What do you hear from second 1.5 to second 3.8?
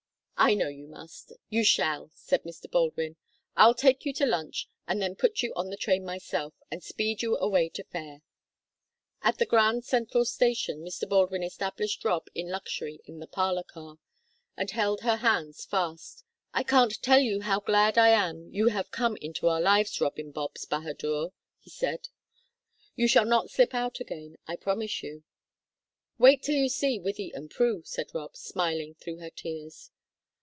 shall," said Mr. Baldwin. "I'll